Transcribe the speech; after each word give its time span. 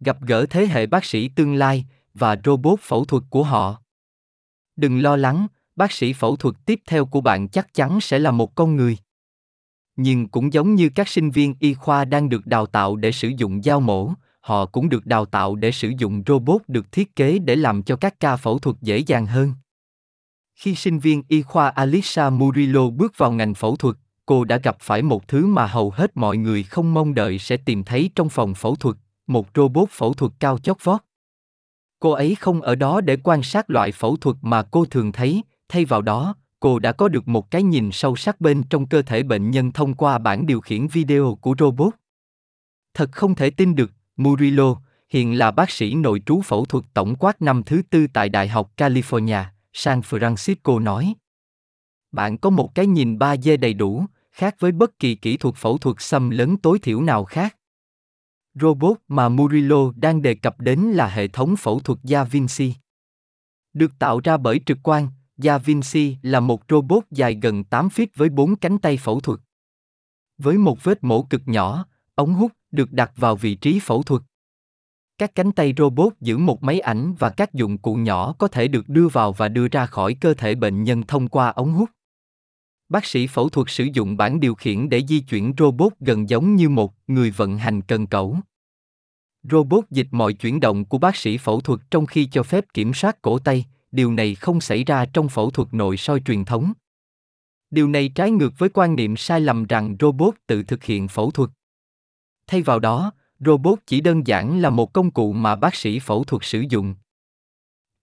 gặp 0.00 0.16
gỡ 0.20 0.46
thế 0.50 0.66
hệ 0.66 0.86
bác 0.86 1.04
sĩ 1.04 1.28
tương 1.28 1.54
lai 1.54 1.84
và 2.14 2.36
robot 2.44 2.80
phẫu 2.80 3.04
thuật 3.04 3.22
của 3.30 3.42
họ. 3.42 3.82
Đừng 4.76 5.02
lo 5.02 5.16
lắng, 5.16 5.46
bác 5.76 5.92
sĩ 5.92 6.12
phẫu 6.12 6.36
thuật 6.36 6.54
tiếp 6.66 6.80
theo 6.86 7.06
của 7.06 7.20
bạn 7.20 7.48
chắc 7.48 7.74
chắn 7.74 8.00
sẽ 8.00 8.18
là 8.18 8.30
một 8.30 8.54
con 8.54 8.76
người. 8.76 8.96
Nhưng 9.96 10.28
cũng 10.28 10.52
giống 10.52 10.74
như 10.74 10.88
các 10.94 11.08
sinh 11.08 11.30
viên 11.30 11.54
y 11.60 11.74
khoa 11.74 12.04
đang 12.04 12.28
được 12.28 12.46
đào 12.46 12.66
tạo 12.66 12.96
để 12.96 13.12
sử 13.12 13.28
dụng 13.28 13.62
dao 13.62 13.80
mổ, 13.80 14.12
họ 14.40 14.66
cũng 14.66 14.88
được 14.88 15.06
đào 15.06 15.24
tạo 15.24 15.56
để 15.56 15.72
sử 15.72 15.92
dụng 15.98 16.22
robot 16.26 16.62
được 16.68 16.92
thiết 16.92 17.16
kế 17.16 17.38
để 17.38 17.56
làm 17.56 17.82
cho 17.82 17.96
các 17.96 18.20
ca 18.20 18.36
phẫu 18.36 18.58
thuật 18.58 18.76
dễ 18.82 18.98
dàng 18.98 19.26
hơn. 19.26 19.54
Khi 20.54 20.74
sinh 20.74 20.98
viên 20.98 21.22
y 21.28 21.42
khoa 21.42 21.68
Alisa 21.68 22.30
Murillo 22.30 22.90
bước 22.90 23.12
vào 23.16 23.32
ngành 23.32 23.54
phẫu 23.54 23.76
thuật, 23.76 23.96
cô 24.26 24.44
đã 24.44 24.56
gặp 24.56 24.76
phải 24.80 25.02
một 25.02 25.28
thứ 25.28 25.46
mà 25.46 25.66
hầu 25.66 25.90
hết 25.90 26.16
mọi 26.16 26.36
người 26.36 26.62
không 26.62 26.94
mong 26.94 27.14
đợi 27.14 27.38
sẽ 27.38 27.56
tìm 27.56 27.84
thấy 27.84 28.10
trong 28.14 28.28
phòng 28.28 28.54
phẫu 28.54 28.76
thuật, 28.76 28.96
một 29.30 29.48
robot 29.54 29.90
phẫu 29.90 30.14
thuật 30.14 30.32
cao 30.40 30.58
chót 30.58 30.84
vót. 30.84 31.00
Cô 32.00 32.10
ấy 32.10 32.34
không 32.34 32.62
ở 32.62 32.74
đó 32.74 33.00
để 33.00 33.16
quan 33.16 33.42
sát 33.42 33.70
loại 33.70 33.92
phẫu 33.92 34.16
thuật 34.16 34.36
mà 34.42 34.62
cô 34.62 34.84
thường 34.84 35.12
thấy, 35.12 35.42
thay 35.68 35.84
vào 35.84 36.02
đó, 36.02 36.34
cô 36.60 36.78
đã 36.78 36.92
có 36.92 37.08
được 37.08 37.28
một 37.28 37.50
cái 37.50 37.62
nhìn 37.62 37.92
sâu 37.92 38.16
sắc 38.16 38.40
bên 38.40 38.62
trong 38.62 38.86
cơ 38.86 39.02
thể 39.02 39.22
bệnh 39.22 39.50
nhân 39.50 39.72
thông 39.72 39.94
qua 39.94 40.18
bản 40.18 40.46
điều 40.46 40.60
khiển 40.60 40.86
video 40.86 41.38
của 41.40 41.54
robot. 41.58 41.94
Thật 42.94 43.12
không 43.12 43.34
thể 43.34 43.50
tin 43.50 43.74
được, 43.74 43.92
Murillo, 44.16 44.76
hiện 45.08 45.38
là 45.38 45.50
bác 45.50 45.70
sĩ 45.70 45.94
nội 45.94 46.22
trú 46.26 46.40
phẫu 46.40 46.64
thuật 46.64 46.84
tổng 46.94 47.16
quát 47.16 47.42
năm 47.42 47.62
thứ 47.62 47.82
tư 47.90 48.06
tại 48.12 48.28
Đại 48.28 48.48
học 48.48 48.70
California, 48.76 49.44
San 49.72 50.00
Francisco 50.00 50.82
nói. 50.82 51.14
Bạn 52.12 52.38
có 52.38 52.50
một 52.50 52.74
cái 52.74 52.86
nhìn 52.86 53.18
3D 53.18 53.60
đầy 53.60 53.74
đủ, 53.74 54.04
khác 54.32 54.56
với 54.58 54.72
bất 54.72 54.98
kỳ 54.98 55.14
kỹ 55.14 55.36
thuật 55.36 55.54
phẫu 55.54 55.78
thuật 55.78 55.96
xâm 55.98 56.30
lấn 56.30 56.56
tối 56.56 56.78
thiểu 56.78 57.02
nào 57.02 57.24
khác. 57.24 57.56
Robot 58.60 58.96
mà 59.08 59.28
Murillo 59.28 59.92
đang 59.96 60.22
đề 60.22 60.34
cập 60.34 60.60
đến 60.60 60.80
là 60.80 61.08
hệ 61.08 61.28
thống 61.28 61.56
phẫu 61.56 61.80
thuật 61.80 61.98
Da 62.02 62.24
Vinci. 62.24 62.74
Được 63.72 63.92
tạo 63.98 64.20
ra 64.24 64.36
bởi 64.36 64.60
trực 64.66 64.78
quan, 64.82 65.08
Da 65.36 65.58
Vinci 65.58 66.16
là 66.22 66.40
một 66.40 66.62
robot 66.68 67.04
dài 67.10 67.38
gần 67.42 67.64
8 67.64 67.88
feet 67.88 68.06
với 68.16 68.28
4 68.28 68.56
cánh 68.56 68.78
tay 68.78 68.96
phẫu 68.96 69.20
thuật. 69.20 69.40
Với 70.38 70.58
một 70.58 70.84
vết 70.84 71.04
mổ 71.04 71.22
cực 71.22 71.42
nhỏ, 71.46 71.84
ống 72.14 72.34
hút 72.34 72.52
được 72.70 72.92
đặt 72.92 73.12
vào 73.16 73.36
vị 73.36 73.54
trí 73.54 73.80
phẫu 73.80 74.02
thuật. 74.02 74.22
Các 75.18 75.34
cánh 75.34 75.52
tay 75.52 75.74
robot 75.76 76.12
giữ 76.20 76.38
một 76.38 76.62
máy 76.62 76.80
ảnh 76.80 77.14
và 77.18 77.30
các 77.30 77.54
dụng 77.54 77.78
cụ 77.78 77.94
nhỏ 77.94 78.32
có 78.38 78.48
thể 78.48 78.68
được 78.68 78.88
đưa 78.88 79.08
vào 79.08 79.32
và 79.32 79.48
đưa 79.48 79.68
ra 79.68 79.86
khỏi 79.86 80.14
cơ 80.14 80.34
thể 80.34 80.54
bệnh 80.54 80.82
nhân 80.82 81.02
thông 81.02 81.28
qua 81.28 81.48
ống 81.48 81.72
hút. 81.72 81.90
Bác 82.88 83.04
sĩ 83.04 83.26
phẫu 83.26 83.48
thuật 83.48 83.66
sử 83.70 83.84
dụng 83.92 84.16
bản 84.16 84.40
điều 84.40 84.54
khiển 84.54 84.88
để 84.88 85.02
di 85.08 85.20
chuyển 85.20 85.52
robot 85.58 85.92
gần 86.00 86.28
giống 86.28 86.56
như 86.56 86.68
một 86.68 86.94
người 87.06 87.30
vận 87.30 87.58
hành 87.58 87.82
cần 87.82 88.06
cẩu. 88.06 88.36
Robot 89.42 89.84
dịch 89.90 90.06
mọi 90.10 90.32
chuyển 90.32 90.60
động 90.60 90.84
của 90.84 90.98
bác 90.98 91.16
sĩ 91.16 91.38
phẫu 91.38 91.60
thuật 91.60 91.80
trong 91.90 92.06
khi 92.06 92.28
cho 92.32 92.42
phép 92.42 92.64
kiểm 92.74 92.94
soát 92.94 93.22
cổ 93.22 93.38
tay, 93.38 93.64
điều 93.92 94.12
này 94.12 94.34
không 94.34 94.60
xảy 94.60 94.84
ra 94.84 95.06
trong 95.06 95.28
phẫu 95.28 95.50
thuật 95.50 95.74
nội 95.74 95.96
soi 95.96 96.20
truyền 96.20 96.44
thống. 96.44 96.72
Điều 97.70 97.88
này 97.88 98.08
trái 98.08 98.30
ngược 98.30 98.58
với 98.58 98.68
quan 98.68 98.96
niệm 98.96 99.16
sai 99.16 99.40
lầm 99.40 99.66
rằng 99.66 99.96
robot 100.00 100.34
tự 100.46 100.62
thực 100.62 100.84
hiện 100.84 101.08
phẫu 101.08 101.30
thuật. 101.30 101.50
Thay 102.46 102.62
vào 102.62 102.78
đó, 102.78 103.12
robot 103.40 103.78
chỉ 103.86 104.00
đơn 104.00 104.26
giản 104.26 104.60
là 104.60 104.70
một 104.70 104.92
công 104.92 105.10
cụ 105.10 105.32
mà 105.32 105.56
bác 105.56 105.74
sĩ 105.74 105.98
phẫu 105.98 106.24
thuật 106.24 106.44
sử 106.44 106.64
dụng. 106.68 106.94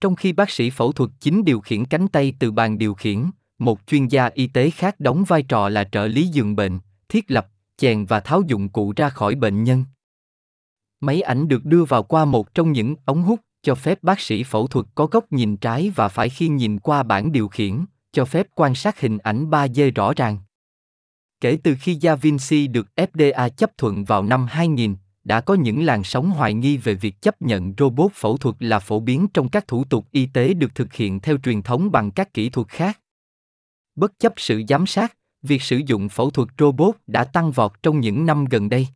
Trong 0.01 0.15
khi 0.15 0.33
bác 0.33 0.49
sĩ 0.49 0.69
phẫu 0.69 0.91
thuật 0.91 1.09
chính 1.19 1.45
điều 1.45 1.59
khiển 1.59 1.85
cánh 1.85 2.07
tay 2.07 2.33
từ 2.39 2.51
bàn 2.51 2.77
điều 2.77 2.93
khiển, 2.93 3.25
một 3.59 3.79
chuyên 3.87 4.07
gia 4.07 4.25
y 4.25 4.47
tế 4.47 4.69
khác 4.69 4.99
đóng 4.99 5.23
vai 5.23 5.43
trò 5.43 5.69
là 5.69 5.83
trợ 5.83 6.07
lý 6.07 6.27
giường 6.27 6.55
bệnh, 6.55 6.79
thiết 7.09 7.31
lập, 7.31 7.47
chèn 7.77 8.05
và 8.05 8.19
tháo 8.19 8.41
dụng 8.47 8.69
cụ 8.69 8.93
ra 8.95 9.09
khỏi 9.09 9.35
bệnh 9.35 9.63
nhân. 9.63 9.85
Máy 10.99 11.21
ảnh 11.21 11.47
được 11.47 11.65
đưa 11.65 11.83
vào 11.83 12.03
qua 12.03 12.25
một 12.25 12.53
trong 12.53 12.71
những 12.71 12.95
ống 13.05 13.23
hút 13.23 13.39
cho 13.61 13.75
phép 13.75 14.03
bác 14.03 14.19
sĩ 14.19 14.43
phẫu 14.43 14.67
thuật 14.67 14.85
có 14.95 15.05
góc 15.05 15.31
nhìn 15.31 15.57
trái 15.57 15.91
và 15.95 16.07
phải 16.07 16.29
khi 16.29 16.47
nhìn 16.47 16.79
qua 16.79 17.03
bảng 17.03 17.31
điều 17.31 17.47
khiển, 17.47 17.85
cho 18.11 18.25
phép 18.25 18.47
quan 18.55 18.75
sát 18.75 18.99
hình 18.99 19.17
ảnh 19.17 19.49
3D 19.49 19.91
rõ 19.95 20.13
ràng. 20.15 20.37
Kể 21.41 21.57
từ 21.63 21.75
khi 21.79 21.93
Da 21.93 22.15
Vinci 22.15 22.67
được 22.67 22.87
FDA 22.95 23.49
chấp 23.49 23.77
thuận 23.77 24.03
vào 24.03 24.23
năm 24.23 24.45
2000, 24.49 24.95
đã 25.23 25.41
có 25.41 25.53
những 25.53 25.85
làn 25.85 26.03
sóng 26.03 26.31
hoài 26.31 26.53
nghi 26.53 26.77
về 26.77 26.93
việc 26.93 27.21
chấp 27.21 27.41
nhận 27.41 27.73
robot 27.77 28.11
phẫu 28.13 28.37
thuật 28.37 28.55
là 28.59 28.79
phổ 28.79 28.99
biến 28.99 29.27
trong 29.33 29.49
các 29.49 29.67
thủ 29.67 29.83
tục 29.83 30.05
y 30.11 30.25
tế 30.25 30.53
được 30.53 30.75
thực 30.75 30.93
hiện 30.93 31.19
theo 31.19 31.37
truyền 31.37 31.61
thống 31.61 31.91
bằng 31.91 32.11
các 32.11 32.33
kỹ 32.33 32.49
thuật 32.49 32.67
khác. 32.67 32.99
Bất 33.95 34.19
chấp 34.19 34.33
sự 34.37 34.63
giám 34.69 34.85
sát, 34.85 35.17
việc 35.41 35.61
sử 35.61 35.81
dụng 35.85 36.09
phẫu 36.09 36.29
thuật 36.29 36.49
robot 36.57 36.95
đã 37.07 37.23
tăng 37.23 37.51
vọt 37.51 37.71
trong 37.83 37.99
những 37.99 38.25
năm 38.25 38.45
gần 38.45 38.69
đây. 38.69 38.87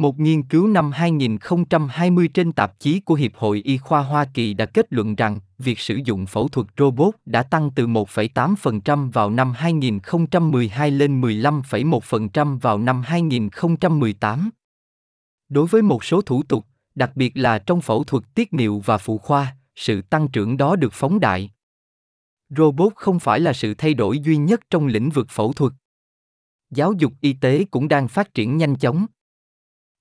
Một 0.00 0.18
nghiên 0.18 0.42
cứu 0.42 0.66
năm 0.66 0.92
2020 0.92 2.28
trên 2.28 2.52
tạp 2.52 2.78
chí 2.78 3.00
của 3.00 3.14
Hiệp 3.14 3.34
hội 3.34 3.62
Y 3.64 3.78
khoa 3.78 4.02
Hoa 4.02 4.24
Kỳ 4.34 4.54
đã 4.54 4.66
kết 4.66 4.86
luận 4.90 5.14
rằng 5.14 5.38
việc 5.58 5.78
sử 5.78 5.98
dụng 6.04 6.26
phẫu 6.26 6.48
thuật 6.48 6.66
robot 6.78 7.14
đã 7.26 7.42
tăng 7.42 7.70
từ 7.74 7.86
1,8% 7.86 9.10
vào 9.10 9.30
năm 9.30 9.52
2012 9.52 10.90
lên 10.90 11.20
15,1% 11.20 12.58
vào 12.58 12.78
năm 12.78 13.02
2018. 13.02 14.50
Đối 15.48 15.66
với 15.66 15.82
một 15.82 16.04
số 16.04 16.22
thủ 16.22 16.42
tục, 16.42 16.66
đặc 16.94 17.10
biệt 17.14 17.36
là 17.36 17.58
trong 17.58 17.80
phẫu 17.80 18.04
thuật 18.04 18.24
tiết 18.34 18.52
niệu 18.52 18.82
và 18.84 18.98
phụ 18.98 19.18
khoa, 19.18 19.56
sự 19.76 20.02
tăng 20.02 20.28
trưởng 20.28 20.56
đó 20.56 20.76
được 20.76 20.92
phóng 20.92 21.20
đại. 21.20 21.50
Robot 22.56 22.92
không 22.96 23.18
phải 23.18 23.40
là 23.40 23.52
sự 23.52 23.74
thay 23.74 23.94
đổi 23.94 24.18
duy 24.18 24.36
nhất 24.36 24.60
trong 24.70 24.86
lĩnh 24.86 25.10
vực 25.10 25.26
phẫu 25.30 25.52
thuật. 25.52 25.72
Giáo 26.70 26.92
dục 26.92 27.12
y 27.20 27.32
tế 27.32 27.64
cũng 27.70 27.88
đang 27.88 28.08
phát 28.08 28.34
triển 28.34 28.56
nhanh 28.56 28.76
chóng. 28.76 29.06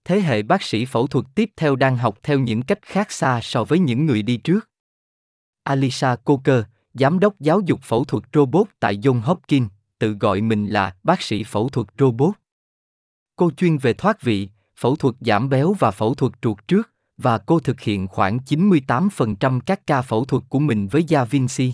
Thế 0.03 0.21
hệ 0.21 0.41
bác 0.41 0.63
sĩ 0.63 0.85
phẫu 0.85 1.07
thuật 1.07 1.25
tiếp 1.35 1.49
theo 1.57 1.75
đang 1.75 1.97
học 1.97 2.19
theo 2.23 2.39
những 2.39 2.61
cách 2.61 2.81
khác 2.81 3.11
xa 3.11 3.39
so 3.43 3.63
với 3.63 3.79
những 3.79 4.05
người 4.05 4.21
đi 4.21 4.37
trước. 4.37 4.69
Alisa 5.63 6.15
Coker, 6.15 6.63
giám 6.93 7.19
đốc 7.19 7.39
giáo 7.39 7.61
dục 7.65 7.79
phẫu 7.81 8.03
thuật 8.03 8.23
robot 8.33 8.67
tại 8.79 8.97
John 8.97 9.21
Hopkins, 9.21 9.69
tự 9.99 10.11
gọi 10.11 10.41
mình 10.41 10.67
là 10.67 10.95
bác 11.03 11.21
sĩ 11.21 11.43
phẫu 11.43 11.69
thuật 11.69 11.87
robot. 11.99 12.35
Cô 13.35 13.51
chuyên 13.51 13.77
về 13.77 13.93
thoát 13.93 14.21
vị, 14.21 14.49
phẫu 14.75 14.95
thuật 14.95 15.15
giảm 15.19 15.49
béo 15.49 15.73
và 15.79 15.91
phẫu 15.91 16.13
thuật 16.13 16.31
ruột 16.43 16.57
trước, 16.67 16.89
và 17.17 17.37
cô 17.37 17.59
thực 17.59 17.81
hiện 17.81 18.07
khoảng 18.07 18.37
98% 18.37 19.59
các 19.65 19.87
ca 19.87 20.01
phẫu 20.01 20.25
thuật 20.25 20.43
của 20.49 20.59
mình 20.59 20.87
với 20.87 21.03
Da 21.07 21.25
Vinci. 21.25 21.73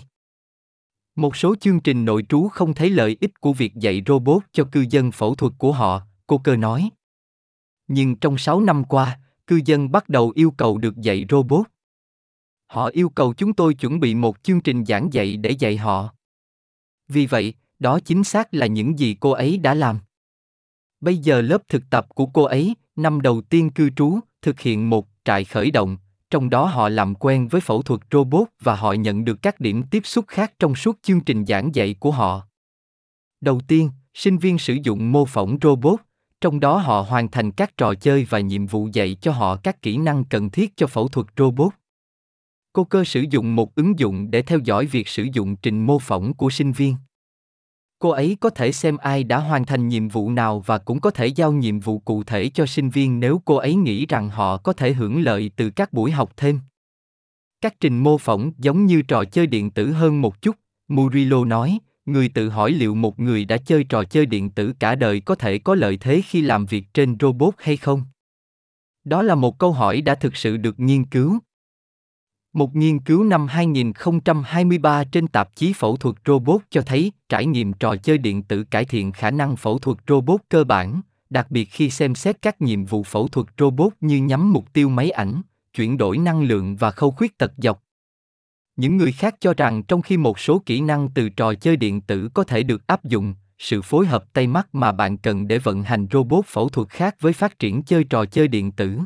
Một 1.16 1.36
số 1.36 1.54
chương 1.60 1.80
trình 1.80 2.04
nội 2.04 2.24
trú 2.28 2.48
không 2.48 2.74
thấy 2.74 2.90
lợi 2.90 3.16
ích 3.20 3.40
của 3.40 3.52
việc 3.52 3.74
dạy 3.74 4.02
robot 4.06 4.42
cho 4.52 4.64
cư 4.72 4.86
dân 4.90 5.12
phẫu 5.12 5.34
thuật 5.34 5.52
của 5.58 5.72
họ, 5.72 6.02
cô 6.26 6.38
cơ 6.38 6.56
nói. 6.56 6.90
Nhưng 7.88 8.16
trong 8.16 8.38
6 8.38 8.60
năm 8.60 8.84
qua, 8.84 9.18
cư 9.46 9.60
dân 9.64 9.90
bắt 9.92 10.08
đầu 10.08 10.32
yêu 10.34 10.50
cầu 10.50 10.78
được 10.78 10.96
dạy 10.96 11.26
robot. 11.30 11.66
Họ 12.66 12.86
yêu 12.86 13.08
cầu 13.08 13.34
chúng 13.34 13.52
tôi 13.52 13.74
chuẩn 13.74 14.00
bị 14.00 14.14
một 14.14 14.42
chương 14.42 14.60
trình 14.60 14.84
giảng 14.84 15.12
dạy 15.12 15.36
để 15.36 15.50
dạy 15.50 15.76
họ. 15.76 16.14
Vì 17.08 17.26
vậy, 17.26 17.54
đó 17.78 18.00
chính 18.00 18.24
xác 18.24 18.54
là 18.54 18.66
những 18.66 18.98
gì 18.98 19.16
cô 19.20 19.30
ấy 19.30 19.58
đã 19.58 19.74
làm. 19.74 19.98
Bây 21.00 21.16
giờ 21.16 21.40
lớp 21.40 21.62
thực 21.68 21.82
tập 21.90 22.06
của 22.08 22.26
cô 22.26 22.42
ấy, 22.42 22.74
năm 22.96 23.20
đầu 23.20 23.40
tiên 23.40 23.70
cư 23.70 23.90
trú, 23.90 24.18
thực 24.42 24.60
hiện 24.60 24.90
một 24.90 25.08
trại 25.24 25.44
khởi 25.44 25.70
động, 25.70 25.96
trong 26.30 26.50
đó 26.50 26.66
họ 26.66 26.88
làm 26.88 27.14
quen 27.14 27.48
với 27.48 27.60
phẫu 27.60 27.82
thuật 27.82 28.00
robot 28.12 28.48
và 28.60 28.74
họ 28.74 28.92
nhận 28.92 29.24
được 29.24 29.42
các 29.42 29.60
điểm 29.60 29.82
tiếp 29.90 30.00
xúc 30.06 30.24
khác 30.28 30.52
trong 30.58 30.74
suốt 30.74 30.98
chương 31.02 31.20
trình 31.20 31.46
giảng 31.46 31.74
dạy 31.74 31.94
của 32.00 32.10
họ. 32.10 32.46
Đầu 33.40 33.60
tiên, 33.68 33.90
sinh 34.14 34.38
viên 34.38 34.58
sử 34.58 34.76
dụng 34.82 35.12
mô 35.12 35.24
phỏng 35.24 35.58
robot, 35.62 36.00
trong 36.40 36.60
đó 36.60 36.78
họ 36.78 37.02
hoàn 37.02 37.30
thành 37.30 37.50
các 37.50 37.76
trò 37.76 37.94
chơi 37.94 38.26
và 38.30 38.40
nhiệm 38.40 38.66
vụ 38.66 38.88
dạy 38.92 39.16
cho 39.20 39.32
họ 39.32 39.56
các 39.56 39.82
kỹ 39.82 39.96
năng 39.96 40.24
cần 40.24 40.50
thiết 40.50 40.76
cho 40.76 40.86
phẫu 40.86 41.08
thuật 41.08 41.26
robot. 41.36 41.72
Cô 42.72 42.84
cơ 42.84 43.04
sử 43.04 43.24
dụng 43.30 43.56
một 43.56 43.74
ứng 43.74 43.98
dụng 43.98 44.30
để 44.30 44.42
theo 44.42 44.58
dõi 44.58 44.86
việc 44.86 45.08
sử 45.08 45.26
dụng 45.32 45.56
trình 45.56 45.86
mô 45.86 45.98
phỏng 45.98 46.34
của 46.34 46.50
sinh 46.50 46.72
viên. 46.72 46.96
Cô 47.98 48.08
ấy 48.08 48.36
có 48.40 48.50
thể 48.50 48.72
xem 48.72 48.96
ai 48.96 49.24
đã 49.24 49.38
hoàn 49.38 49.66
thành 49.66 49.88
nhiệm 49.88 50.08
vụ 50.08 50.30
nào 50.30 50.60
và 50.60 50.78
cũng 50.78 51.00
có 51.00 51.10
thể 51.10 51.26
giao 51.26 51.52
nhiệm 51.52 51.80
vụ 51.80 51.98
cụ 51.98 52.22
thể 52.22 52.48
cho 52.48 52.66
sinh 52.66 52.90
viên 52.90 53.20
nếu 53.20 53.42
cô 53.44 53.56
ấy 53.56 53.74
nghĩ 53.74 54.06
rằng 54.06 54.30
họ 54.30 54.56
có 54.56 54.72
thể 54.72 54.92
hưởng 54.92 55.20
lợi 55.20 55.50
từ 55.56 55.70
các 55.70 55.92
buổi 55.92 56.10
học 56.10 56.32
thêm. 56.36 56.60
Các 57.60 57.74
trình 57.80 57.98
mô 57.98 58.18
phỏng 58.18 58.52
giống 58.58 58.86
như 58.86 59.02
trò 59.02 59.24
chơi 59.24 59.46
điện 59.46 59.70
tử 59.70 59.92
hơn 59.92 60.20
một 60.20 60.42
chút, 60.42 60.56
Murillo 60.88 61.44
nói, 61.44 61.78
người 62.06 62.28
tự 62.28 62.48
hỏi 62.48 62.70
liệu 62.70 62.94
một 62.94 63.20
người 63.20 63.44
đã 63.44 63.56
chơi 63.56 63.84
trò 63.84 64.04
chơi 64.04 64.26
điện 64.26 64.50
tử 64.50 64.72
cả 64.78 64.94
đời 64.94 65.20
có 65.20 65.34
thể 65.34 65.58
có 65.58 65.74
lợi 65.74 65.96
thế 65.96 66.22
khi 66.26 66.40
làm 66.40 66.66
việc 66.66 66.84
trên 66.94 67.16
robot 67.20 67.54
hay 67.58 67.76
không? 67.76 68.02
Đó 69.04 69.22
là 69.22 69.34
một 69.34 69.58
câu 69.58 69.72
hỏi 69.72 70.00
đã 70.00 70.14
thực 70.14 70.36
sự 70.36 70.56
được 70.56 70.80
nghiên 70.80 71.04
cứu. 71.04 71.38
Một 72.52 72.76
nghiên 72.76 73.00
cứu 73.00 73.24
năm 73.24 73.46
2023 73.46 75.04
trên 75.04 75.28
tạp 75.28 75.56
chí 75.56 75.72
phẫu 75.72 75.96
thuật 75.96 76.16
robot 76.26 76.60
cho 76.70 76.82
thấy 76.82 77.12
trải 77.28 77.46
nghiệm 77.46 77.72
trò 77.72 77.96
chơi 77.96 78.18
điện 78.18 78.42
tử 78.42 78.64
cải 78.64 78.84
thiện 78.84 79.12
khả 79.12 79.30
năng 79.30 79.56
phẫu 79.56 79.78
thuật 79.78 79.98
robot 80.08 80.40
cơ 80.48 80.64
bản, 80.64 81.00
đặc 81.30 81.50
biệt 81.50 81.64
khi 81.64 81.90
xem 81.90 82.14
xét 82.14 82.42
các 82.42 82.60
nhiệm 82.60 82.84
vụ 82.84 83.02
phẫu 83.02 83.28
thuật 83.28 83.46
robot 83.58 83.92
như 84.00 84.16
nhắm 84.22 84.52
mục 84.52 84.72
tiêu 84.72 84.88
máy 84.88 85.10
ảnh, 85.10 85.42
chuyển 85.74 85.96
đổi 85.96 86.18
năng 86.18 86.42
lượng 86.42 86.76
và 86.76 86.90
khâu 86.90 87.10
khuyết 87.10 87.38
tật 87.38 87.52
dọc. 87.56 87.82
Những 88.76 88.96
người 88.96 89.12
khác 89.12 89.36
cho 89.40 89.54
rằng 89.54 89.82
trong 89.82 90.02
khi 90.02 90.16
một 90.16 90.38
số 90.38 90.62
kỹ 90.66 90.80
năng 90.80 91.08
từ 91.14 91.28
trò 91.28 91.54
chơi 91.54 91.76
điện 91.76 92.00
tử 92.00 92.28
có 92.34 92.44
thể 92.44 92.62
được 92.62 92.86
áp 92.86 93.04
dụng, 93.04 93.34
sự 93.58 93.82
phối 93.82 94.06
hợp 94.06 94.24
tay 94.32 94.46
mắt 94.46 94.74
mà 94.74 94.92
bạn 94.92 95.16
cần 95.16 95.48
để 95.48 95.58
vận 95.58 95.82
hành 95.82 96.06
robot 96.12 96.46
phẫu 96.46 96.68
thuật 96.68 96.88
khác 96.88 97.16
với 97.20 97.32
phát 97.32 97.58
triển 97.58 97.82
chơi 97.82 98.04
trò 98.04 98.24
chơi 98.24 98.48
điện 98.48 98.72
tử. 98.72 98.98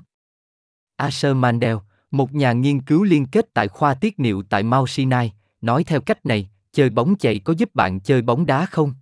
Asher 0.97 1.37
Mandel, 1.37 1.77
một 2.11 2.35
nhà 2.35 2.53
nghiên 2.53 2.81
cứu 2.81 3.05
liên 3.05 3.27
kết 3.27 3.55
tại 3.55 3.69
khoa 3.69 3.95
tiết 3.95 4.21
niệu 4.21 4.43
tại 4.43 4.63
Mount 4.63 4.89
Sinai, 4.89 5.33
nói 5.61 5.85
theo 5.85 6.01
cách 6.01 6.27
này, 6.27 6.51
chơi 6.73 6.91
bóng 6.91 7.17
chạy 7.17 7.39
có 7.39 7.55
giúp 7.59 7.75
bạn 7.75 8.01
chơi 8.01 8.23
bóng 8.23 8.47
đá 8.47 8.67
không? 8.67 8.95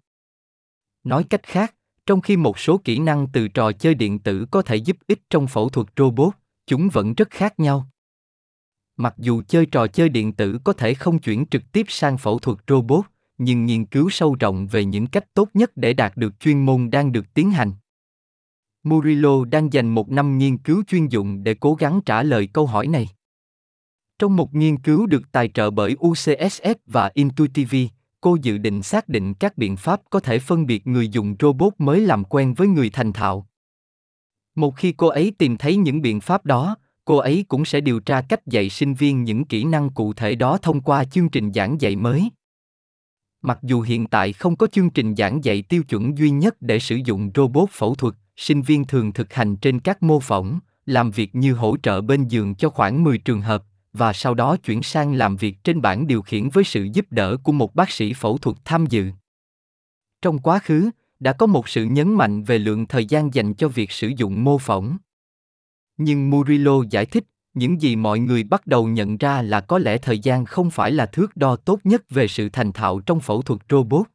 Nói 1.05 1.25
cách 1.25 1.43
khác, 1.43 1.75
trong 2.07 2.21
khi 2.21 2.37
một 2.37 2.59
số 2.59 2.81
kỹ 2.85 2.99
năng 2.99 3.27
từ 3.33 3.49
trò 3.49 3.73
chơi 3.73 3.95
điện 3.95 4.19
tử 4.19 4.47
có 4.51 4.63
thể 4.63 4.77
giúp 4.77 4.97
ích 5.07 5.23
trong 5.31 5.47
phẫu 5.47 5.69
thuật 5.69 5.87
robot, 5.97 6.35
chúng 6.67 6.89
vẫn 6.89 7.15
rất 7.15 7.31
khác 7.31 7.61
nhau. 7.61 7.89
Mặc 9.01 9.15
dù 9.19 9.43
chơi 9.49 9.67
trò 9.67 9.87
chơi 9.87 10.09
điện 10.09 10.33
tử 10.33 10.59
có 10.65 10.73
thể 10.73 10.95
không 10.95 11.19
chuyển 11.19 11.47
trực 11.47 11.73
tiếp 11.73 11.87
sang 11.89 12.19
phẫu 12.19 12.39
thuật 12.39 12.59
robot, 12.69 13.05
nhưng 13.39 13.67
nghiên 13.67 13.85
cứu 13.85 14.11
sâu 14.11 14.37
rộng 14.41 14.67
về 14.67 14.85
những 14.85 15.07
cách 15.07 15.35
tốt 15.35 15.49
nhất 15.55 15.73
để 15.77 15.93
đạt 15.93 16.17
được 16.17 16.41
chuyên 16.41 16.67
môn 16.67 16.91
đang 16.91 17.13
được 17.13 17.35
tiến 17.35 17.51
hành. 17.51 17.73
Murillo 18.83 19.45
đang 19.45 19.73
dành 19.73 19.89
một 19.89 20.11
năm 20.11 20.39
nghiên 20.39 20.59
cứu 20.59 20.83
chuyên 20.87 21.07
dụng 21.07 21.45
để 21.45 21.55
cố 21.55 21.75
gắng 21.75 22.01
trả 22.07 22.23
lời 22.23 22.49
câu 22.53 22.67
hỏi 22.67 22.87
này. 22.87 23.09
Trong 24.19 24.37
một 24.37 24.55
nghiên 24.55 24.79
cứu 24.79 25.07
được 25.07 25.23
tài 25.33 25.49
trợ 25.49 25.71
bởi 25.71 25.95
UCSF 25.95 26.75
và 26.87 27.11
Intuitive, 27.15 27.89
cô 28.21 28.37
dự 28.43 28.59
định 28.59 28.83
xác 28.83 29.09
định 29.09 29.35
các 29.35 29.59
biện 29.59 29.77
pháp 29.77 30.01
có 30.11 30.21
thể 30.21 30.39
phân 30.39 30.67
biệt 30.67 30.87
người 30.87 31.09
dùng 31.09 31.37
robot 31.41 31.73
mới 31.79 32.01
làm 32.01 32.25
quen 32.25 32.55
với 32.55 32.69
người 32.69 32.91
thành 32.91 33.13
thạo. 33.13 33.47
Một 34.55 34.77
khi 34.77 34.93
cô 34.93 35.07
ấy 35.07 35.33
tìm 35.39 35.57
thấy 35.57 35.77
những 35.77 36.03
biện 36.03 36.21
pháp 36.21 36.45
đó, 36.45 36.77
cô 37.09 37.17
ấy 37.17 37.45
cũng 37.49 37.65
sẽ 37.65 37.81
điều 37.81 38.01
tra 38.01 38.21
cách 38.21 38.47
dạy 38.47 38.71
sinh 38.71 38.95
viên 38.95 39.25
những 39.25 39.45
kỹ 39.45 39.65
năng 39.65 39.91
cụ 39.91 40.13
thể 40.13 40.35
đó 40.35 40.59
thông 40.63 40.81
qua 40.81 41.05
chương 41.05 41.29
trình 41.29 41.53
giảng 41.53 41.81
dạy 41.81 41.97
mới. 41.97 42.29
Mặc 43.43 43.59
dù 43.63 43.81
hiện 43.81 44.07
tại 44.07 44.33
không 44.33 44.57
có 44.57 44.67
chương 44.67 44.91
trình 44.91 45.15
giảng 45.17 45.45
dạy 45.45 45.63
tiêu 45.63 45.83
chuẩn 45.83 46.19
duy 46.19 46.31
nhất 46.31 46.57
để 46.61 46.79
sử 46.79 46.97
dụng 46.97 47.31
robot 47.35 47.71
phẫu 47.71 47.95
thuật, 47.95 48.15
sinh 48.37 48.63
viên 48.63 48.85
thường 48.85 49.13
thực 49.13 49.33
hành 49.33 49.57
trên 49.57 49.81
các 49.81 50.03
mô 50.03 50.21
phỏng, 50.21 50.59
làm 50.87 51.11
việc 51.11 51.35
như 51.35 51.53
hỗ 51.53 51.77
trợ 51.83 52.01
bên 52.01 52.29
giường 52.29 52.55
cho 52.55 52.71
khoảng 52.71 53.05
10 53.05 53.19
trường 53.19 53.41
hợp, 53.41 53.65
và 53.93 54.13
sau 54.13 54.35
đó 54.35 54.57
chuyển 54.57 54.83
sang 54.83 55.15
làm 55.15 55.37
việc 55.37 55.65
trên 55.65 55.81
bảng 55.81 56.07
điều 56.07 56.23
khiển 56.23 56.49
với 56.49 56.65
sự 56.65 56.89
giúp 56.93 57.07
đỡ 57.11 57.37
của 57.37 57.53
một 57.53 57.75
bác 57.75 57.91
sĩ 57.91 58.13
phẫu 58.13 58.39
thuật 58.39 58.57
tham 58.65 58.87
dự. 58.87 59.11
Trong 60.23 60.39
quá 60.39 60.59
khứ, 60.59 60.91
đã 61.21 61.33
có 61.33 61.47
một 61.47 61.69
sự 61.69 61.85
nhấn 61.85 62.15
mạnh 62.15 62.43
về 62.43 62.59
lượng 62.59 62.87
thời 62.87 63.05
gian 63.05 63.35
dành 63.35 63.55
cho 63.55 63.69
việc 63.69 63.93
sử 63.93 64.13
dụng 64.17 64.45
mô 64.45 64.59
phỏng. 64.59 64.97
Nhưng 65.99 66.31
Murillo 66.31 66.83
giải 66.91 67.07
thích, 67.07 67.25
những 67.55 67.83
gì 67.83 67.97
mọi 67.97 68.19
người 68.19 68.43
bắt 68.43 68.67
đầu 68.67 68.89
nhận 68.89 69.17
ra 69.17 69.43
là 69.43 69.61
có 69.61 69.79
lẽ 69.79 69.99
thời 69.99 70.19
gian 70.19 70.45
không 70.45 70.71
phải 70.71 70.91
là 70.93 71.07
thước 71.07 71.37
đo 71.37 71.57
tốt 71.57 71.81
nhất 71.85 72.11
về 72.11 72.29
sự 72.29 72.49
thành 72.49 72.73
thạo 72.73 73.01
trong 73.01 73.21
phẫu 73.21 73.43
thuật 73.43 73.61
robot. 73.71 74.07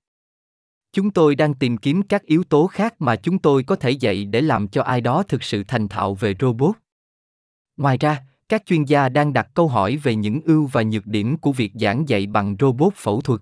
Chúng 0.94 1.12
tôi 1.12 1.36
đang 1.36 1.54
tìm 1.54 1.78
kiếm 1.78 2.02
các 2.04 2.24
yếu 2.24 2.44
tố 2.44 2.68
khác 2.68 2.96
mà 3.00 3.16
chúng 3.16 3.40
tôi 3.40 3.64
có 3.64 3.76
thể 3.76 3.92
dạy 3.92 4.26
để 4.26 4.42
làm 4.42 4.68
cho 4.68 4.84
ai 4.84 5.02
đó 5.02 5.24
thực 5.24 5.44
sự 5.44 5.64
thành 5.68 5.88
thạo 5.88 6.16
về 6.16 6.36
robot. 6.40 6.76
Ngoài 7.78 7.98
ra, 7.98 8.24
các 8.50 8.66
chuyên 8.66 8.84
gia 8.84 9.10
đang 9.10 9.34
đặt 9.34 9.48
câu 9.54 9.68
hỏi 9.68 9.98
về 9.98 10.16
những 10.16 10.42
ưu 10.42 10.66
và 10.66 10.84
nhược 10.84 11.08
điểm 11.08 11.38
của 11.38 11.52
việc 11.52 11.72
giảng 11.76 12.10
dạy 12.10 12.28
bằng 12.28 12.56
robot 12.60 12.94
phẫu 12.96 13.22
thuật. 13.22 13.42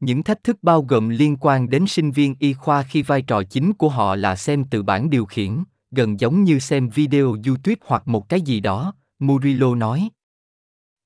Những 0.00 0.22
thách 0.22 0.44
thức 0.44 0.58
bao 0.62 0.82
gồm 0.82 1.08
liên 1.08 1.36
quan 1.40 1.70
đến 1.70 1.86
sinh 1.86 2.10
viên 2.10 2.34
y 2.38 2.52
khoa 2.52 2.82
khi 2.82 3.02
vai 3.02 3.22
trò 3.22 3.42
chính 3.42 3.72
của 3.72 3.88
họ 3.88 4.16
là 4.16 4.36
xem 4.36 4.64
từ 4.64 4.82
bản 4.82 5.10
điều 5.10 5.26
khiển, 5.26 5.64
gần 5.94 6.20
giống 6.20 6.44
như 6.44 6.58
xem 6.58 6.88
video 6.88 7.36
YouTube 7.46 7.76
hoặc 7.86 8.08
một 8.08 8.28
cái 8.28 8.40
gì 8.40 8.60
đó, 8.60 8.94
Murillo 9.18 9.74
nói. 9.74 10.08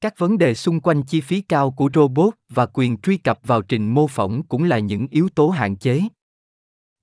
Các 0.01 0.19
vấn 0.19 0.39
đề 0.39 0.55
xung 0.55 0.81
quanh 0.81 1.03
chi 1.03 1.21
phí 1.21 1.41
cao 1.41 1.71
của 1.71 1.91
robot 1.95 2.35
và 2.49 2.67
quyền 2.67 2.99
truy 2.99 3.17
cập 3.17 3.41
vào 3.43 3.63
trình 3.63 3.95
mô 3.95 4.07
phỏng 4.07 4.43
cũng 4.43 4.65
là 4.65 4.79
những 4.79 5.07
yếu 5.11 5.29
tố 5.29 5.49
hạn 5.49 5.77
chế. 5.77 6.03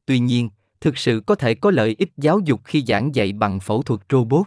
Tuy 0.06 0.20
nhiên, 0.20 0.50
thực 0.82 0.98
sự 0.98 1.24
có 1.26 1.36
thể 1.36 1.56
có 1.56 1.72
lợi 1.72 1.96
ích 2.00 2.12
giáo 2.18 2.40
dục 2.40 2.62
khi 2.64 2.84
giảng 2.88 3.16
dạy 3.16 3.34
bằng 3.34 3.60
phẫu 3.60 3.82
thuật 3.84 4.02
robot. 4.10 4.46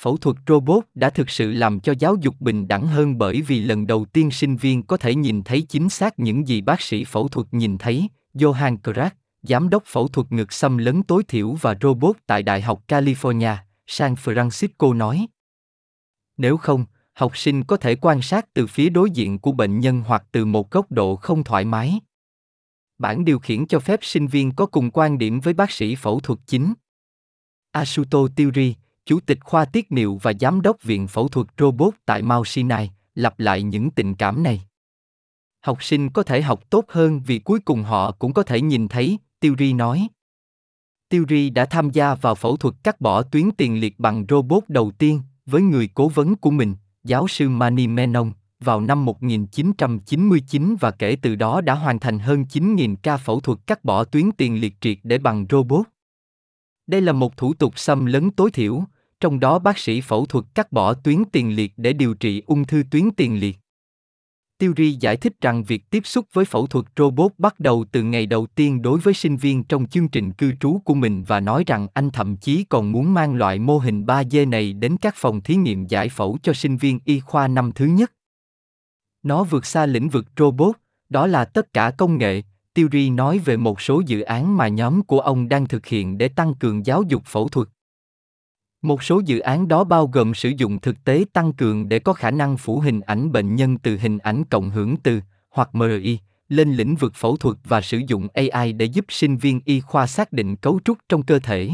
Phẫu 0.00 0.16
thuật 0.16 0.36
robot 0.46 0.84
đã 0.94 1.10
thực 1.10 1.30
sự 1.30 1.52
làm 1.52 1.80
cho 1.80 1.94
giáo 1.98 2.16
dục 2.20 2.34
bình 2.40 2.68
đẳng 2.68 2.86
hơn 2.86 3.18
bởi 3.18 3.42
vì 3.42 3.60
lần 3.60 3.86
đầu 3.86 4.04
tiên 4.04 4.30
sinh 4.30 4.56
viên 4.56 4.82
có 4.82 4.96
thể 4.96 5.14
nhìn 5.14 5.42
thấy 5.42 5.62
chính 5.62 5.88
xác 5.88 6.18
những 6.18 6.48
gì 6.48 6.60
bác 6.60 6.80
sĩ 6.80 7.04
phẫu 7.04 7.28
thuật 7.28 7.46
nhìn 7.50 7.78
thấy, 7.78 8.08
Johan 8.34 8.76
Krak, 8.82 9.16
giám 9.48 9.68
đốc 9.68 9.84
phẫu 9.86 10.08
thuật 10.08 10.32
ngực 10.32 10.52
xâm 10.52 10.78
lấn 10.78 11.02
tối 11.02 11.22
thiểu 11.28 11.52
và 11.52 11.76
robot 11.80 12.16
tại 12.26 12.42
Đại 12.42 12.62
học 12.62 12.82
California, 12.88 13.56
San 13.86 14.14
Francisco 14.14 14.96
nói. 14.96 15.26
Nếu 16.36 16.56
không, 16.56 16.84
học 17.12 17.36
sinh 17.36 17.64
có 17.64 17.76
thể 17.76 17.96
quan 17.96 18.22
sát 18.22 18.54
từ 18.54 18.66
phía 18.66 18.88
đối 18.88 19.10
diện 19.10 19.38
của 19.38 19.52
bệnh 19.52 19.80
nhân 19.80 20.02
hoặc 20.06 20.24
từ 20.32 20.44
một 20.44 20.70
góc 20.70 20.92
độ 20.92 21.16
không 21.16 21.44
thoải 21.44 21.64
mái. 21.64 22.00
Bản 22.98 23.24
điều 23.24 23.38
khiển 23.38 23.66
cho 23.66 23.80
phép 23.80 24.00
sinh 24.02 24.26
viên 24.26 24.52
có 24.52 24.66
cùng 24.66 24.90
quan 24.90 25.18
điểm 25.18 25.40
với 25.40 25.54
bác 25.54 25.70
sĩ 25.70 25.94
phẫu 25.94 26.20
thuật 26.20 26.38
chính. 26.46 26.74
Asuto 27.72 28.18
Tiuri, 28.36 28.74
chủ 29.06 29.20
tịch 29.20 29.38
khoa 29.44 29.64
tiết 29.64 29.92
niệu 29.92 30.18
và 30.22 30.32
giám 30.40 30.62
đốc 30.62 30.82
viện 30.82 31.06
phẫu 31.06 31.28
thuật 31.28 31.46
robot 31.58 31.94
tại 32.06 32.22
Mount 32.22 32.46
Sinai, 32.46 32.90
lặp 33.14 33.40
lại 33.40 33.62
những 33.62 33.90
tình 33.90 34.14
cảm 34.14 34.42
này. 34.42 34.62
Học 35.60 35.82
sinh 35.82 36.10
có 36.10 36.22
thể 36.22 36.42
học 36.42 36.70
tốt 36.70 36.84
hơn 36.88 37.20
vì 37.26 37.38
cuối 37.38 37.60
cùng 37.60 37.82
họ 37.82 38.12
cũng 38.12 38.32
có 38.32 38.42
thể 38.42 38.60
nhìn 38.60 38.88
thấy, 38.88 39.18
Tiêu 39.40 39.54
Ri 39.58 39.72
nói. 39.72 40.08
Tiêu 41.08 41.24
Ri 41.28 41.50
đã 41.50 41.64
tham 41.64 41.90
gia 41.90 42.14
vào 42.14 42.34
phẫu 42.34 42.56
thuật 42.56 42.74
cắt 42.84 43.00
bỏ 43.00 43.22
tuyến 43.22 43.50
tiền 43.56 43.80
liệt 43.80 43.94
bằng 43.98 44.24
robot 44.28 44.64
đầu 44.68 44.90
tiên 44.98 45.20
với 45.46 45.62
người 45.62 45.88
cố 45.94 46.08
vấn 46.08 46.36
của 46.36 46.50
mình, 46.50 46.74
giáo 47.04 47.28
sư 47.28 47.48
Mani 47.48 47.86
Menon, 47.86 48.32
vào 48.60 48.80
năm 48.80 49.04
1999 49.04 50.76
và 50.80 50.90
kể 50.90 51.16
từ 51.22 51.34
đó 51.34 51.60
đã 51.60 51.74
hoàn 51.74 51.98
thành 51.98 52.18
hơn 52.18 52.44
9.000 52.52 52.96
ca 53.02 53.16
phẫu 53.16 53.40
thuật 53.40 53.58
cắt 53.66 53.84
bỏ 53.84 54.04
tuyến 54.04 54.32
tiền 54.32 54.60
liệt 54.60 54.74
triệt 54.80 54.98
để 55.02 55.18
bằng 55.18 55.46
robot. 55.50 55.86
Đây 56.86 57.00
là 57.00 57.12
một 57.12 57.36
thủ 57.36 57.54
tục 57.54 57.78
xâm 57.78 58.06
lấn 58.06 58.30
tối 58.30 58.50
thiểu, 58.50 58.84
trong 59.20 59.40
đó 59.40 59.58
bác 59.58 59.78
sĩ 59.78 60.00
phẫu 60.00 60.26
thuật 60.26 60.44
cắt 60.54 60.72
bỏ 60.72 60.94
tuyến 60.94 61.24
tiền 61.32 61.56
liệt 61.56 61.72
để 61.76 61.92
điều 61.92 62.14
trị 62.14 62.42
ung 62.46 62.64
thư 62.64 62.82
tuyến 62.90 63.10
tiền 63.16 63.40
liệt. 63.40 63.58
Theory 64.58 64.92
giải 65.00 65.16
thích 65.16 65.40
rằng 65.40 65.64
việc 65.64 65.90
tiếp 65.90 66.06
xúc 66.06 66.26
với 66.32 66.44
phẫu 66.44 66.66
thuật 66.66 66.86
robot 66.96 67.32
bắt 67.38 67.60
đầu 67.60 67.84
từ 67.92 68.02
ngày 68.02 68.26
đầu 68.26 68.46
tiên 68.46 68.82
đối 68.82 68.98
với 68.98 69.14
sinh 69.14 69.36
viên 69.36 69.64
trong 69.64 69.86
chương 69.86 70.08
trình 70.08 70.32
cư 70.32 70.52
trú 70.60 70.80
của 70.84 70.94
mình 70.94 71.24
và 71.26 71.40
nói 71.40 71.64
rằng 71.66 71.86
anh 71.94 72.10
thậm 72.10 72.36
chí 72.36 72.64
còn 72.64 72.92
muốn 72.92 73.14
mang 73.14 73.34
loại 73.34 73.58
mô 73.58 73.78
hình 73.78 74.04
3D 74.04 74.48
này 74.48 74.72
đến 74.72 74.96
các 74.96 75.14
phòng 75.16 75.40
thí 75.40 75.54
nghiệm 75.56 75.86
giải 75.86 76.08
phẫu 76.08 76.38
cho 76.42 76.52
sinh 76.52 76.76
viên 76.76 76.98
y 77.04 77.20
khoa 77.20 77.48
năm 77.48 77.72
thứ 77.74 77.84
nhất. 77.86 78.12
Nó 79.22 79.44
vượt 79.44 79.66
xa 79.66 79.86
lĩnh 79.86 80.08
vực 80.08 80.26
robot, 80.36 80.76
đó 81.08 81.26
là 81.26 81.44
tất 81.44 81.72
cả 81.72 81.90
công 81.90 82.18
nghệ, 82.18 82.42
Theory 82.74 83.10
nói 83.10 83.38
về 83.38 83.56
một 83.56 83.80
số 83.80 84.02
dự 84.06 84.20
án 84.20 84.56
mà 84.56 84.68
nhóm 84.68 85.02
của 85.02 85.20
ông 85.20 85.48
đang 85.48 85.66
thực 85.66 85.86
hiện 85.86 86.18
để 86.18 86.28
tăng 86.28 86.54
cường 86.54 86.86
giáo 86.86 87.02
dục 87.02 87.22
phẫu 87.26 87.48
thuật. 87.48 87.68
Một 88.86 89.02
số 89.02 89.22
dự 89.24 89.38
án 89.38 89.68
đó 89.68 89.84
bao 89.84 90.06
gồm 90.06 90.34
sử 90.34 90.52
dụng 90.56 90.80
thực 90.80 91.04
tế 91.04 91.24
tăng 91.32 91.52
cường 91.52 91.88
để 91.88 91.98
có 91.98 92.12
khả 92.12 92.30
năng 92.30 92.56
phủ 92.56 92.80
hình 92.80 93.00
ảnh 93.00 93.32
bệnh 93.32 93.54
nhân 93.54 93.78
từ 93.78 93.98
hình 93.98 94.18
ảnh 94.18 94.44
cộng 94.44 94.70
hưởng 94.70 94.96
từ 94.96 95.20
hoặc 95.50 95.74
MRI 95.74 96.18
lên 96.48 96.72
lĩnh 96.72 96.94
vực 96.94 97.14
phẫu 97.14 97.36
thuật 97.36 97.56
và 97.64 97.80
sử 97.80 98.00
dụng 98.06 98.28
AI 98.34 98.72
để 98.72 98.86
giúp 98.86 99.04
sinh 99.08 99.36
viên 99.36 99.60
y 99.64 99.80
khoa 99.80 100.06
xác 100.06 100.32
định 100.32 100.56
cấu 100.56 100.80
trúc 100.84 100.98
trong 101.08 101.22
cơ 101.22 101.38
thể. 101.38 101.70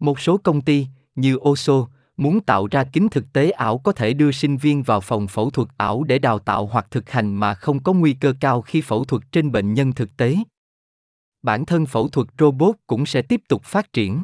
Một 0.00 0.20
số 0.20 0.36
công 0.36 0.60
ty, 0.60 0.86
như 1.14 1.36
Oso, 1.36 1.86
muốn 2.16 2.40
tạo 2.40 2.66
ra 2.70 2.84
kính 2.84 3.08
thực 3.08 3.32
tế 3.32 3.50
ảo 3.50 3.78
có 3.78 3.92
thể 3.92 4.14
đưa 4.14 4.32
sinh 4.32 4.56
viên 4.56 4.82
vào 4.82 5.00
phòng 5.00 5.28
phẫu 5.28 5.50
thuật 5.50 5.68
ảo 5.76 6.04
để 6.04 6.18
đào 6.18 6.38
tạo 6.38 6.66
hoặc 6.66 6.86
thực 6.90 7.10
hành 7.10 7.34
mà 7.34 7.54
không 7.54 7.82
có 7.82 7.92
nguy 7.92 8.12
cơ 8.12 8.34
cao 8.40 8.62
khi 8.62 8.80
phẫu 8.80 9.04
thuật 9.04 9.22
trên 9.32 9.52
bệnh 9.52 9.74
nhân 9.74 9.92
thực 9.92 10.16
tế. 10.16 10.36
Bản 11.42 11.66
thân 11.66 11.86
phẫu 11.86 12.08
thuật 12.08 12.28
robot 12.38 12.76
cũng 12.86 13.06
sẽ 13.06 13.22
tiếp 13.22 13.40
tục 13.48 13.64
phát 13.64 13.92
triển. 13.92 14.22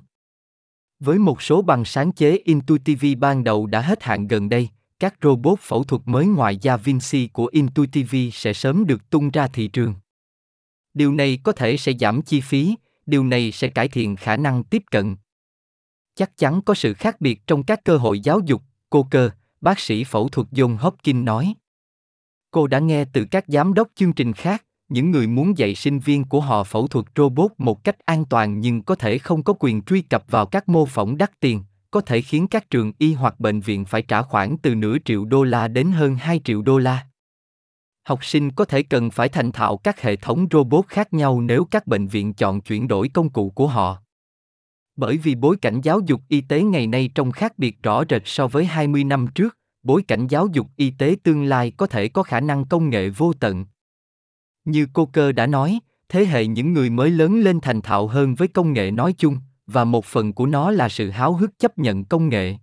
Với 1.00 1.18
một 1.18 1.42
số 1.42 1.62
bằng 1.62 1.84
sáng 1.84 2.12
chế 2.12 2.36
Intuitive 2.44 3.14
ban 3.14 3.44
đầu 3.44 3.66
đã 3.66 3.80
hết 3.80 4.02
hạn 4.02 4.26
gần 4.26 4.48
đây, 4.48 4.68
các 4.98 5.14
robot 5.22 5.60
phẫu 5.60 5.84
thuật 5.84 6.02
mới 6.04 6.26
ngoài 6.26 6.58
Da 6.62 6.76
Vinci 6.76 7.26
của 7.26 7.46
Intuitive 7.52 8.30
sẽ 8.32 8.52
sớm 8.52 8.86
được 8.86 9.10
tung 9.10 9.30
ra 9.30 9.48
thị 9.48 9.68
trường. 9.68 9.94
Điều 10.94 11.12
này 11.12 11.38
có 11.42 11.52
thể 11.52 11.76
sẽ 11.76 11.92
giảm 12.00 12.22
chi 12.22 12.40
phí, 12.40 12.74
điều 13.06 13.24
này 13.24 13.52
sẽ 13.52 13.68
cải 13.68 13.88
thiện 13.88 14.16
khả 14.16 14.36
năng 14.36 14.64
tiếp 14.64 14.82
cận. 14.90 15.16
Chắc 16.14 16.36
chắn 16.36 16.62
có 16.62 16.74
sự 16.74 16.94
khác 16.94 17.20
biệt 17.20 17.46
trong 17.46 17.62
các 17.62 17.84
cơ 17.84 17.96
hội 17.96 18.20
giáo 18.20 18.40
dục, 18.46 18.62
cô 18.90 19.06
cơ, 19.10 19.30
bác 19.60 19.80
sĩ 19.80 20.04
phẫu 20.04 20.28
thuật 20.28 20.48
John 20.50 20.76
Hopkins 20.76 21.24
nói. 21.24 21.54
Cô 22.50 22.66
đã 22.66 22.78
nghe 22.78 23.04
từ 23.04 23.24
các 23.30 23.44
giám 23.48 23.74
đốc 23.74 23.88
chương 23.94 24.12
trình 24.12 24.32
khác, 24.32 24.64
những 24.90 25.10
người 25.10 25.26
muốn 25.26 25.58
dạy 25.58 25.74
sinh 25.74 25.98
viên 25.98 26.24
của 26.24 26.40
họ 26.40 26.64
phẫu 26.64 26.86
thuật 26.86 27.06
robot 27.16 27.52
một 27.58 27.84
cách 27.84 27.96
an 28.04 28.24
toàn 28.24 28.60
nhưng 28.60 28.82
có 28.82 28.94
thể 28.94 29.18
không 29.18 29.42
có 29.42 29.54
quyền 29.58 29.82
truy 29.82 30.02
cập 30.02 30.24
vào 30.30 30.46
các 30.46 30.68
mô 30.68 30.86
phỏng 30.86 31.16
đắt 31.16 31.40
tiền, 31.40 31.62
có 31.90 32.00
thể 32.00 32.20
khiến 32.20 32.46
các 32.46 32.70
trường 32.70 32.92
y 32.98 33.12
hoặc 33.14 33.40
bệnh 33.40 33.60
viện 33.60 33.84
phải 33.84 34.02
trả 34.02 34.22
khoản 34.22 34.56
từ 34.62 34.74
nửa 34.74 34.96
triệu 35.04 35.24
đô 35.24 35.42
la 35.42 35.68
đến 35.68 35.92
hơn 35.92 36.16
2 36.16 36.40
triệu 36.44 36.62
đô 36.62 36.78
la. 36.78 37.06
Học 38.02 38.24
sinh 38.24 38.50
có 38.50 38.64
thể 38.64 38.82
cần 38.82 39.10
phải 39.10 39.28
thành 39.28 39.52
thạo 39.52 39.76
các 39.76 40.00
hệ 40.00 40.16
thống 40.16 40.46
robot 40.50 40.86
khác 40.88 41.12
nhau 41.12 41.40
nếu 41.40 41.64
các 41.64 41.86
bệnh 41.86 42.06
viện 42.06 42.34
chọn 42.34 42.60
chuyển 42.60 42.88
đổi 42.88 43.08
công 43.08 43.30
cụ 43.30 43.50
của 43.50 43.66
họ. 43.66 43.98
Bởi 44.96 45.16
vì 45.16 45.34
bối 45.34 45.56
cảnh 45.62 45.80
giáo 45.80 46.00
dục 46.00 46.20
y 46.28 46.40
tế 46.40 46.62
ngày 46.62 46.86
nay 46.86 47.10
trông 47.14 47.32
khác 47.32 47.58
biệt 47.58 47.82
rõ 47.82 48.02
rệt 48.08 48.22
so 48.24 48.46
với 48.46 48.64
20 48.64 49.04
năm 49.04 49.26
trước, 49.34 49.56
bối 49.82 50.02
cảnh 50.02 50.26
giáo 50.26 50.46
dục 50.52 50.66
y 50.76 50.90
tế 50.90 51.16
tương 51.22 51.44
lai 51.44 51.70
có 51.76 51.86
thể 51.86 52.08
có 52.08 52.22
khả 52.22 52.40
năng 52.40 52.64
công 52.64 52.90
nghệ 52.90 53.08
vô 53.08 53.32
tận, 53.32 53.64
như 54.64 54.86
cô 54.92 55.06
cơ 55.06 55.32
đã 55.32 55.46
nói, 55.46 55.80
thế 56.08 56.26
hệ 56.26 56.46
những 56.46 56.72
người 56.72 56.90
mới 56.90 57.10
lớn 57.10 57.40
lên 57.40 57.60
thành 57.60 57.80
thạo 57.80 58.06
hơn 58.06 58.34
với 58.34 58.48
công 58.48 58.72
nghệ 58.72 58.90
nói 58.90 59.14
chung, 59.18 59.36
và 59.66 59.84
một 59.84 60.04
phần 60.04 60.32
của 60.32 60.46
nó 60.46 60.70
là 60.70 60.88
sự 60.88 61.10
háo 61.10 61.34
hức 61.34 61.58
chấp 61.58 61.78
nhận 61.78 62.04
công 62.04 62.28
nghệ. 62.28 62.56